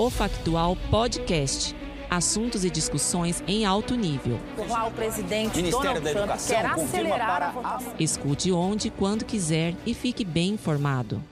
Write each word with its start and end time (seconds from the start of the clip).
O 0.00 0.08
Factual 0.08 0.78
Podcast. 0.90 1.76
Assuntos 2.08 2.64
e 2.64 2.70
discussões 2.70 3.44
em 3.46 3.66
alto 3.66 3.94
nível. 3.94 4.38
Lá 4.66 4.86
o 4.86 4.90
presidente 4.90 5.58
Ministério 5.58 6.00
Donald 6.00 6.04
da 6.04 6.10
Trump 6.10 6.24
Educação 6.24 6.56
quer 6.56 6.74
confirma 6.74 6.86
acelerar 6.86 7.26
para 7.26 7.46
a 7.48 7.50
votação. 7.50 7.94
Escute 7.98 8.50
onde, 8.50 8.88
quando 8.88 9.26
quiser 9.26 9.76
e 9.84 9.92
fique 9.92 10.24
bem 10.24 10.52
informado. 10.54 11.22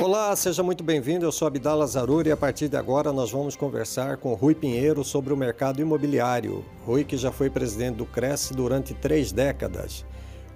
Olá, 0.00 0.34
seja 0.34 0.62
muito 0.62 0.82
bem-vindo. 0.82 1.26
Eu 1.26 1.30
sou 1.30 1.46
Abdala 1.46 1.86
Zaruri 1.86 2.30
e 2.30 2.32
a 2.32 2.36
partir 2.38 2.70
de 2.70 2.76
agora 2.78 3.12
nós 3.12 3.30
vamos 3.30 3.54
conversar 3.54 4.16
com 4.16 4.32
Rui 4.32 4.54
Pinheiro 4.54 5.04
sobre 5.04 5.34
o 5.34 5.36
mercado 5.36 5.78
imobiliário. 5.78 6.64
Rui, 6.86 7.04
que 7.04 7.18
já 7.18 7.30
foi 7.30 7.50
presidente 7.50 7.96
do 7.96 8.06
Cresce 8.06 8.54
durante 8.54 8.94
três 8.94 9.30
décadas. 9.30 10.06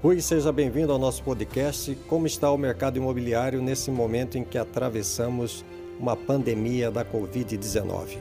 Rui, 0.02 0.22
seja 0.22 0.50
bem-vindo 0.50 0.92
ao 0.92 0.98
nosso 0.98 1.22
podcast. 1.22 1.94
Como 2.08 2.26
está 2.26 2.50
o 2.50 2.56
mercado 2.56 2.96
imobiliário 2.96 3.60
nesse 3.60 3.90
momento 3.90 4.38
em 4.38 4.44
que 4.44 4.56
atravessamos 4.56 5.62
uma 5.98 6.16
pandemia 6.16 6.90
da 6.90 7.04
Covid-19? 7.04 8.18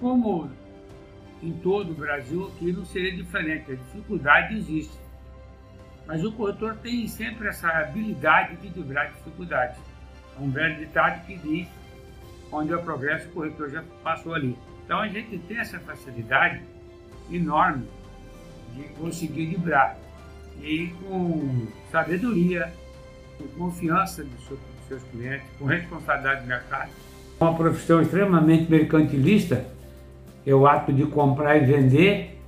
Como 0.00 0.50
em 1.42 1.52
todo 1.52 1.92
o 1.92 1.94
Brasil, 1.94 2.48
aqui 2.48 2.72
não 2.72 2.84
seria 2.84 3.14
diferente. 3.14 3.72
A 3.72 3.74
dificuldade 3.74 4.56
existe. 4.56 4.98
Mas 6.06 6.24
o 6.24 6.32
corretor 6.32 6.76
tem 6.76 7.06
sempre 7.08 7.48
essa 7.48 7.68
habilidade 7.68 8.56
de 8.56 8.68
livrar 8.68 9.12
dificuldades. 9.12 9.78
É 10.36 10.42
um 10.42 10.50
velho 10.50 10.76
ditado 10.78 11.24
que 11.26 11.36
diz: 11.38 11.68
onde 12.50 12.72
há 12.74 12.78
progresso, 12.78 13.28
o 13.28 13.32
corretor 13.32 13.70
já 13.70 13.84
passou 14.02 14.34
ali. 14.34 14.56
Então 14.84 14.98
a 14.98 15.08
gente 15.08 15.38
tem 15.38 15.58
essa 15.58 15.78
facilidade 15.80 16.62
enorme 17.30 17.86
de 18.74 18.82
conseguir 18.94 19.46
livrar. 19.46 19.96
E 20.62 20.88
com 21.02 21.68
sabedoria, 21.90 22.72
com 23.40 23.64
confiança 23.64 24.22
dos 24.22 24.58
seus, 24.88 25.02
clientes, 25.12 25.46
com 25.58 25.64
responsabilidade 25.66 26.42
do 26.42 26.48
mercado. 26.48 26.90
Uma 27.40 27.54
profissão 27.54 28.02
extremamente 28.02 28.70
mercantilista 28.70 29.64
é 30.46 30.54
o 30.54 30.66
ato 30.66 30.92
de 30.92 31.04
comprar 31.06 31.56
e 31.56 31.60
vender, 31.60 32.38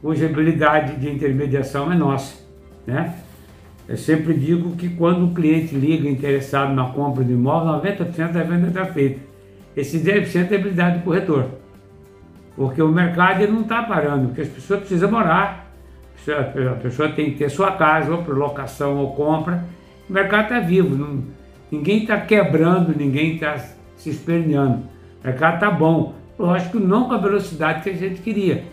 cuja 0.00 0.26
habilidade 0.26 0.96
de 0.96 1.10
intermediação 1.10 1.92
é 1.92 1.96
nossa. 1.96 2.36
Né? 2.86 3.14
Eu 3.88 3.96
sempre 3.96 4.34
digo 4.34 4.76
que 4.76 4.88
quando 4.88 5.26
o 5.26 5.34
cliente 5.34 5.74
liga 5.74 6.08
interessado 6.08 6.72
na 6.74 6.90
compra 6.90 7.24
de 7.24 7.32
imóvel, 7.32 7.80
90% 7.80 8.32
da 8.32 8.42
venda 8.42 8.68
está 8.68 8.84
feita. 8.86 9.20
Esse 9.76 9.98
10% 9.98 10.52
é 10.52 10.54
habilidade 10.56 10.98
do 10.98 11.04
corretor. 11.04 11.46
Porque 12.54 12.82
o 12.82 12.88
mercado 12.88 13.46
não 13.48 13.62
está 13.62 13.82
parando, 13.82 14.28
porque 14.28 14.42
as 14.42 14.48
pessoas 14.48 14.80
precisam 14.80 15.10
morar, 15.10 15.72
a 16.26 16.74
pessoa 16.74 17.08
tem 17.08 17.30
que 17.30 17.38
ter 17.38 17.48
sua 17.48 17.72
casa, 17.72 18.10
ou 18.10 18.22
por 18.22 18.36
locação 18.36 18.96
ou 18.96 19.14
compra. 19.14 19.64
O 20.08 20.12
mercado 20.12 20.44
está 20.44 20.60
vivo, 20.60 20.96
não, 20.96 21.22
ninguém 21.70 22.02
está 22.02 22.18
quebrando, 22.18 22.96
ninguém 22.96 23.34
está 23.34 23.58
se 23.96 24.10
esperneando. 24.10 24.84
O 25.22 25.26
mercado 25.26 25.54
está 25.54 25.70
bom. 25.70 26.14
Lógico, 26.38 26.78
não 26.78 27.08
com 27.08 27.14
a 27.14 27.18
velocidade 27.18 27.82
que 27.82 27.90
a 27.90 27.94
gente 27.94 28.20
queria. 28.20 28.64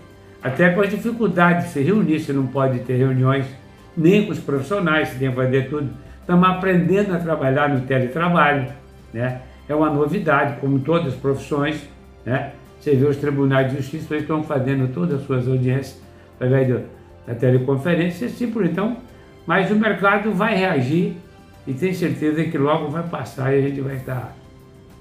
Até 0.41 0.69
com 0.69 0.81
as 0.81 0.89
dificuldades 0.89 1.65
de 1.65 1.71
se 1.71 1.81
reunir, 1.81 2.19
você 2.19 2.31
não 2.31 2.45
pode 2.45 2.79
ter 2.79 2.95
reuniões 2.95 3.47
nem 3.97 4.25
com 4.25 4.31
os 4.31 4.39
profissionais, 4.39 5.09
você 5.09 5.19
tem 5.19 5.29
que 5.29 5.35
fazer 5.35 5.69
tudo. 5.69 5.89
Estamos 6.21 6.47
aprendendo 6.47 7.15
a 7.15 7.17
trabalhar 7.17 7.69
no 7.69 7.81
teletrabalho, 7.81 8.67
né? 9.13 9.41
É 9.67 9.73
uma 9.73 9.89
novidade, 9.89 10.59
como 10.59 10.79
todas 10.79 11.13
as 11.13 11.19
profissões, 11.19 11.89
né? 12.25 12.51
Você 12.79 12.95
vê 12.95 13.05
os 13.05 13.17
tribunais 13.17 13.71
de 13.71 13.77
justiça, 13.77 14.13
eles 14.13 14.23
estão 14.23 14.43
fazendo 14.43 14.93
todas 14.93 15.19
as 15.19 15.25
suas 15.25 15.47
audiências 15.47 15.99
através 16.35 16.81
da 17.25 17.33
teleconferência, 17.33 18.27
assim 18.27 18.51
por 18.51 18.63
então. 18.63 18.97
Mas 19.47 19.71
o 19.71 19.75
mercado 19.75 20.31
vai 20.31 20.55
reagir 20.55 21.17
e 21.67 21.73
tem 21.73 21.93
certeza 21.93 22.43
que 22.43 22.57
logo 22.57 22.89
vai 22.89 23.03
passar 23.03 23.53
e 23.53 23.59
a 23.59 23.69
gente 23.69 23.81
vai 23.81 23.95
estar 23.95 24.35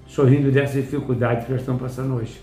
sorrindo 0.07 0.51
dessa 0.51 0.81
dificuldade 0.81 1.47
que 1.47 1.53
nós 1.53 1.61
estamos 1.61 1.83
passando 1.83 2.15
hoje. 2.15 2.41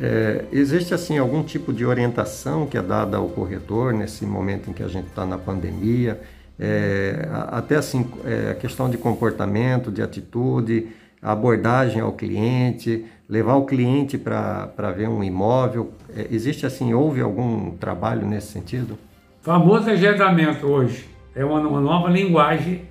É, 0.00 0.44
existe 0.50 0.94
assim 0.94 1.18
algum 1.18 1.42
tipo 1.42 1.72
de 1.72 1.84
orientação 1.84 2.66
que 2.66 2.78
é 2.78 2.82
dada 2.82 3.18
ao 3.18 3.28
corretor 3.28 3.92
nesse 3.92 4.24
momento 4.24 4.70
em 4.70 4.72
que 4.72 4.82
a 4.82 4.88
gente 4.88 5.08
está 5.08 5.26
na 5.26 5.36
pandemia? 5.36 6.20
É, 6.58 7.28
até 7.48 7.76
assim 7.76 8.06
é, 8.24 8.50
a 8.50 8.54
questão 8.54 8.88
de 8.88 8.96
comportamento, 8.96 9.90
de 9.90 10.02
atitude, 10.02 10.88
abordagem 11.20 12.00
ao 12.00 12.12
cliente, 12.12 13.04
levar 13.28 13.56
o 13.56 13.66
cliente 13.66 14.16
para 14.16 14.92
ver 14.96 15.08
um 15.08 15.22
imóvel. 15.22 15.92
É, 16.16 16.28
existe 16.30 16.64
assim, 16.64 16.94
houve 16.94 17.20
algum 17.20 17.72
trabalho 17.72 18.26
nesse 18.26 18.52
sentido? 18.52 18.98
Famoso 19.42 19.90
agendamento 19.90 20.66
hoje 20.66 21.06
é 21.34 21.44
uma, 21.44 21.60
uma 21.60 21.80
nova 21.80 22.08
linguagem 22.08 22.89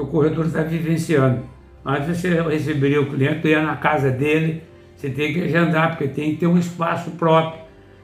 que 0.00 0.06
o 0.06 0.06
corretor 0.06 0.46
está 0.46 0.62
vivenciando. 0.62 1.42
Antes 1.84 2.18
você 2.18 2.42
receberia 2.42 3.00
o 3.00 3.06
cliente, 3.06 3.46
ia 3.48 3.62
na 3.62 3.76
casa 3.76 4.10
dele, 4.10 4.62
você 4.96 5.10
tem 5.10 5.32
que 5.32 5.42
agendar, 5.42 5.90
porque 5.90 6.08
tem 6.08 6.32
que 6.32 6.40
ter 6.40 6.46
um 6.46 6.58
espaço 6.58 7.10
próprio. 7.12 7.60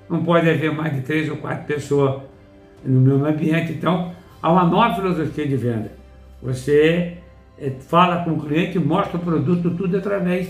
Não 0.08 0.22
pode 0.22 0.48
haver 0.48 0.72
mais 0.72 0.94
de 0.94 1.00
três 1.02 1.28
ou 1.28 1.36
quatro 1.36 1.66
pessoas 1.66 2.22
no 2.84 3.00
mesmo 3.00 3.26
ambiente. 3.26 3.72
Então, 3.72 4.12
há 4.42 4.52
uma 4.52 4.64
nova 4.64 4.94
filosofia 4.94 5.46
de 5.46 5.56
venda. 5.56 5.92
Você 6.42 7.18
é, 7.58 7.70
fala 7.80 8.24
com 8.24 8.32
o 8.32 8.40
cliente, 8.40 8.78
mostra 8.78 9.16
o 9.16 9.20
produto, 9.20 9.70
tudo 9.70 9.96
através 9.96 10.48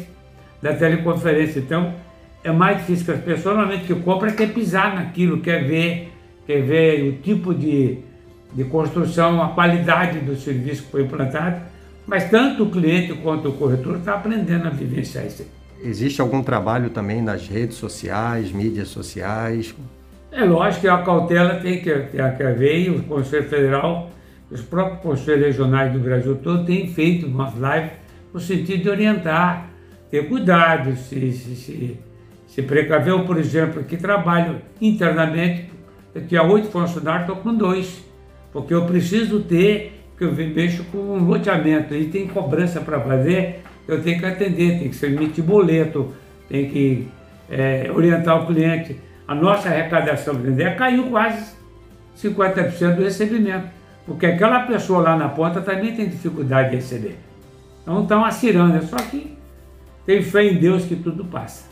da 0.61 0.75
teleconferência. 0.75 1.59
Então, 1.59 1.95
é 2.45 2.53
mais 2.53 2.79
difícil 2.79 3.07
que 3.07 3.13
as 3.13 3.21
pessoas, 3.21 3.57
normalmente, 3.57 3.87
que 3.87 3.95
compram, 3.95 4.33
quer 4.33 4.53
pisar 4.53 4.95
naquilo, 4.95 5.41
quer 5.41 5.65
ver, 5.65 6.13
quer 6.47 6.63
ver 6.63 7.09
o 7.09 7.13
tipo 7.23 7.53
de, 7.55 7.99
de 8.57 8.65
construção, 8.65 9.43
a 9.43 9.49
qualidade 9.49 10.21
do 10.21 10.35
serviço 10.35 10.85
que 10.85 10.91
foi 10.91 11.03
implantado. 11.03 11.61
Mas 12.07 12.31
tanto 12.31 12.65
o 12.65 12.71
cliente 12.71 13.13
quanto 13.15 13.51
o 13.51 13.53
corretor 13.53 13.97
está 13.97 14.15
aprendendo 14.15 14.67
a 14.67 14.71
vivenciar 14.71 15.27
isso. 15.27 15.47
Existe 15.83 16.23
algum 16.23 16.43
trabalho 16.43 16.89
também 16.89 17.21
nas 17.21 17.47
redes 17.47 17.77
sociais, 17.77 18.51
mídias 18.51 18.89
sociais? 18.89 19.75
É 20.33 20.43
lógico 20.45 20.83
que 20.83 20.89
a 20.89 20.99
cautela 21.03 21.57
tem 21.57 21.83
que, 21.83 21.93
tem 21.93 22.37
que 22.37 22.43
haver 22.43 22.81
e 22.81 22.91
o 22.91 23.03
Conselho 23.03 23.49
Federal, 23.49 24.11
os 24.51 24.63
próprios 24.63 25.01
conselhos 25.01 25.47
regionais 25.47 25.93
do 25.93 25.99
Brasil 25.99 26.37
todo 26.37 26.65
têm 26.65 26.89
feito 26.89 27.27
umas 27.27 27.53
lives 27.55 27.93
no 28.33 28.41
sentido 28.41 28.85
de 28.85 28.89
orientar, 28.89 29.69
ter 30.11 30.29
cuidado, 30.29 30.97
se, 30.97 31.33
se, 31.33 31.57
se, 31.57 32.01
se 32.47 32.63
precaver. 32.63 33.13
Eu, 33.13 33.25
por 33.25 33.37
exemplo, 33.37 33.85
que 33.85 33.97
trabalho 33.97 34.63
internamente, 34.81 35.71
eu 36.15 36.27
tinha 36.27 36.43
oito 36.43 36.69
funcionários, 36.69 37.29
estou 37.29 37.37
com 37.37 37.55
dois, 37.55 38.03
porque 38.57 38.73
eu 38.73 38.87
preciso 38.87 39.41
ter, 39.41 40.03
que 40.17 40.25
eu 40.25 40.33
mexo 40.33 40.83
com 40.85 40.97
um 40.97 41.27
loteamento 41.27 41.95
e 41.95 42.07
tem 42.07 42.27
cobrança 42.27 42.81
para 42.81 42.99
fazer, 42.99 43.63
eu 43.87 44.03
tenho 44.03 44.19
que 44.19 44.25
atender, 44.25 44.79
tem 44.79 44.89
que 44.89 45.05
emitir 45.05 45.45
boleto, 45.45 46.15
tem 46.49 46.71
que 46.71 47.07
é, 47.51 47.91
orientar 47.95 48.43
o 48.43 48.47
cliente. 48.47 48.99
A 49.29 49.35
nossa 49.35 49.69
arrecadação 49.69 50.33
vender 50.37 50.75
caiu 50.75 51.11
quase 51.11 51.55
50% 52.17 52.95
do 52.95 53.03
recebimento, 53.03 53.67
porque 54.07 54.25
aquela 54.25 54.61
pessoa 54.61 55.03
lá 55.03 55.17
na 55.19 55.29
ponta 55.29 55.61
também 55.61 55.95
tem 55.95 56.09
dificuldade 56.09 56.71
de 56.71 56.77
receber. 56.77 57.19
Então 57.83 58.05
estão 58.05 58.25
acirando, 58.25 58.83
só 58.87 58.97
que 58.97 59.37
tem 60.07 60.23
fé 60.23 60.45
em 60.45 60.55
Deus 60.55 60.87
que 60.87 60.97
tudo 60.97 61.27
passa. 61.27 61.69